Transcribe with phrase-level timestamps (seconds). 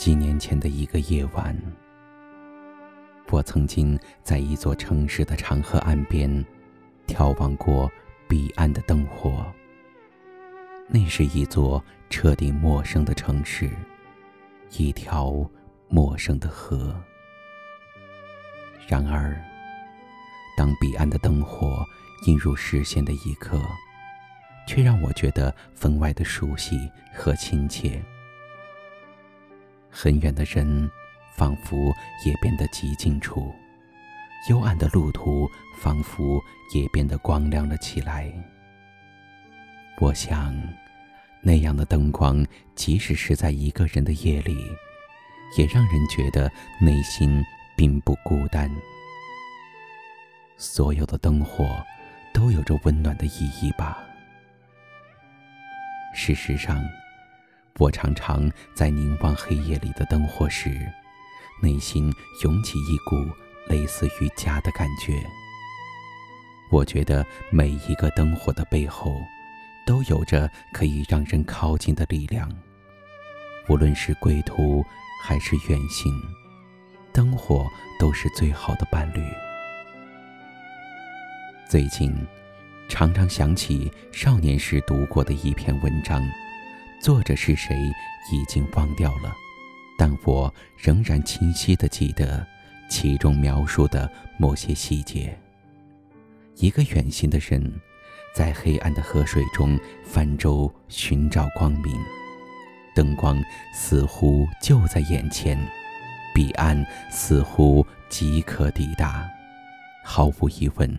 [0.00, 1.54] 几年前的一个夜晚，
[3.28, 6.42] 我曾经在一座城市的长河岸边
[7.06, 7.86] 眺望过
[8.26, 9.44] 彼岸的灯火。
[10.88, 13.68] 那是一座彻底陌生的城市，
[14.78, 15.46] 一条
[15.86, 16.98] 陌生的河。
[18.88, 19.38] 然而，
[20.56, 21.84] 当彼岸的灯火
[22.26, 23.60] 映入视线的一刻，
[24.66, 28.02] 却让我觉得分外的熟悉和亲切。
[29.90, 30.90] 很远的人，
[31.36, 31.92] 仿佛
[32.24, 33.52] 也变得极近处；
[34.48, 36.40] 幽暗的路途，仿佛
[36.74, 38.32] 也变得光亮了起来。
[40.00, 40.56] 我想，
[41.42, 44.56] 那样的灯光，即使是在一个人的夜里，
[45.58, 47.42] 也让人觉得内心
[47.76, 48.70] 并不孤单。
[50.56, 51.84] 所有的灯火，
[52.32, 53.98] 都有着温暖的意义吧。
[56.14, 56.80] 事实上。
[57.78, 60.70] 我常常在凝望黑夜里的灯火时，
[61.62, 63.16] 内心涌起一股
[63.68, 65.22] 类似于家的感觉。
[66.70, 69.16] 我觉得每一个灯火的背后，
[69.86, 72.50] 都有着可以让人靠近的力量。
[73.68, 74.84] 无论是归途
[75.22, 76.12] 还是远行，
[77.12, 77.66] 灯火
[77.98, 79.22] 都是最好的伴侣。
[81.68, 82.14] 最近，
[82.88, 86.22] 常常想起少年时读过的一篇文章。
[87.00, 87.90] 作者是谁
[88.30, 89.34] 已经忘掉了，
[89.96, 92.46] 但我仍然清晰地记得
[92.90, 95.34] 其中描述的某些细节。
[96.56, 97.72] 一个远行的人，
[98.34, 101.96] 在黑暗的河水中泛舟寻找光明，
[102.94, 103.42] 灯光
[103.72, 105.58] 似乎就在眼前，
[106.34, 109.26] 彼岸似乎即可抵达。
[110.04, 110.98] 毫无疑问，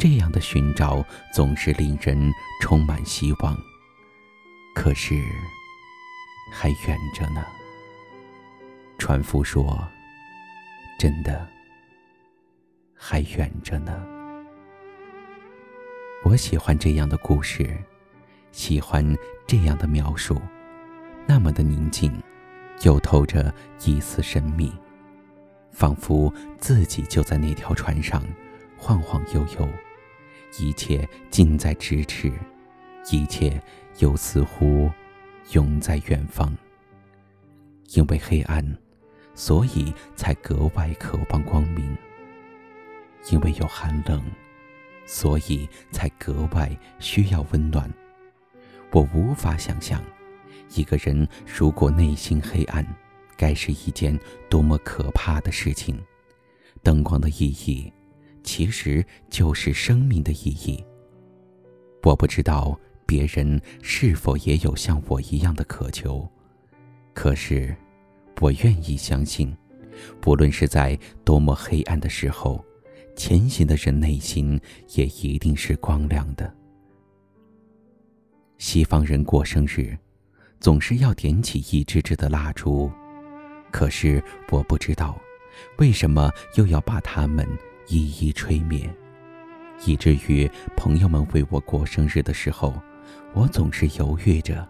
[0.00, 2.28] 这样的寻找总是令人
[2.60, 3.56] 充满希望。
[4.80, 5.20] 可是，
[6.52, 7.44] 还远着呢。
[8.96, 9.76] 船夫说
[10.96, 11.48] ：“真的，
[12.94, 14.06] 还远着呢。”
[16.22, 17.76] 我喜欢这样的故事，
[18.52, 19.04] 喜欢
[19.48, 20.40] 这样的描述，
[21.26, 22.16] 那么的宁静，
[22.84, 23.52] 又透着
[23.84, 24.72] 一丝神秘，
[25.72, 28.24] 仿佛自己就在那条船上，
[28.76, 29.68] 晃晃悠悠，
[30.56, 32.32] 一切近在咫尺。
[33.10, 33.58] 一切
[33.98, 34.90] 又似乎
[35.52, 36.56] 永在远方。
[37.94, 38.62] 因为黑暗，
[39.34, 41.96] 所以才格外渴望光明；
[43.30, 44.22] 因为有寒冷，
[45.06, 47.90] 所以才格外需要温暖。
[48.90, 50.02] 我无法想象，
[50.74, 52.86] 一个人如果内心黑暗，
[53.38, 54.18] 该是一件
[54.50, 55.98] 多么可怕的事情。
[56.82, 57.90] 灯光的意义，
[58.42, 60.84] 其实就是生命的意义。
[62.02, 62.78] 我不知道。
[63.08, 66.30] 别人是否也有像我一样的渴求？
[67.14, 67.74] 可是，
[68.38, 69.56] 我愿意相信，
[70.20, 72.62] 不论是在多么黑暗的时候，
[73.16, 74.60] 前行的人内心
[74.94, 76.54] 也一定是光亮的。
[78.58, 79.96] 西方人过生日，
[80.60, 82.92] 总是要点起一支支的蜡烛，
[83.72, 85.18] 可是我不知道，
[85.78, 87.48] 为什么又要把它们
[87.88, 88.86] 一一吹灭，
[89.86, 92.78] 以至于朋友们为我过生日的时候。
[93.34, 94.66] 我总是犹豫着，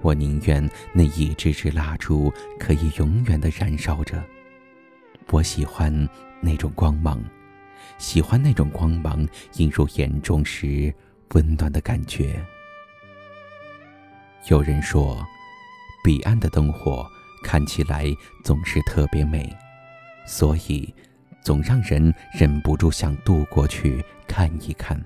[0.00, 4.22] 我宁愿那一支支蜡烛可以永远的燃烧着。
[5.30, 6.08] 我喜欢
[6.40, 7.22] 那种光芒，
[7.98, 10.94] 喜欢那种光芒映入眼中时
[11.34, 12.40] 温暖的感觉。
[14.48, 15.24] 有人说，
[16.04, 17.06] 彼岸的灯火
[17.42, 18.06] 看起来
[18.44, 19.50] 总是特别美，
[20.26, 20.94] 所以
[21.42, 25.02] 总让人忍不住想渡过去看一看。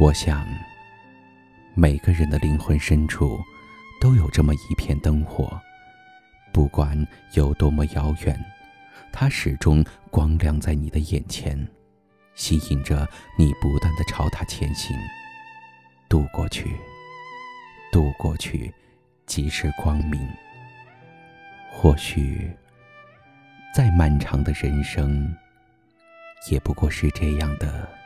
[0.00, 0.46] 我想，
[1.74, 3.38] 每个人的灵魂深处
[4.00, 5.60] 都有这么一片灯火，
[6.54, 8.42] 不管有多么遥远，
[9.12, 11.68] 它始终光亮在你的眼前，
[12.34, 13.06] 吸引着
[13.36, 14.96] 你不断的朝它前行。
[16.08, 16.74] 渡过去，
[17.92, 18.72] 渡过去，
[19.26, 20.26] 即是光明。
[21.70, 22.50] 或许，
[23.74, 25.36] 再漫长的人生，
[26.50, 27.99] 也不过是这样的。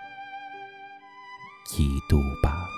[1.70, 2.73] 一度吧。